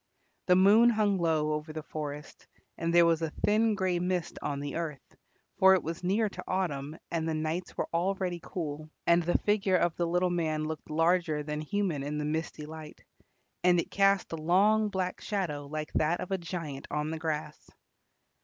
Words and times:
The 0.47 0.55
moon 0.55 0.89
hung 0.89 1.19
low 1.19 1.51
over 1.53 1.71
the 1.71 1.83
forest, 1.83 2.47
and 2.75 2.91
there 2.91 3.05
was 3.05 3.21
a 3.21 3.29
thin 3.29 3.75
grey 3.75 3.99
mist 3.99 4.39
on 4.41 4.59
the 4.59 4.75
earth, 4.75 5.15
for 5.59 5.75
it 5.75 5.83
was 5.83 6.03
near 6.03 6.27
to 6.27 6.43
autumn 6.47 6.97
and 7.11 7.29
the 7.29 7.35
nights 7.35 7.77
were 7.77 7.87
already 7.93 8.39
cool; 8.41 8.89
and 9.05 9.21
the 9.21 9.37
figure 9.37 9.77
of 9.77 9.95
the 9.97 10.07
little 10.07 10.31
man 10.31 10.63
looked 10.63 10.89
larger 10.89 11.43
than 11.43 11.61
human 11.61 12.01
in 12.01 12.17
the 12.17 12.25
misty 12.25 12.65
light, 12.65 13.03
and 13.63 13.79
it 13.79 13.91
cast 13.91 14.31
a 14.31 14.37
long 14.37 14.89
black 14.89 15.21
shadow 15.21 15.67
like 15.67 15.93
that 15.93 16.19
of 16.19 16.31
a 16.31 16.37
giant 16.39 16.87
on 16.89 17.11
the 17.11 17.19
grass. 17.19 17.69